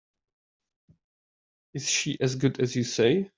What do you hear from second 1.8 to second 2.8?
she as good as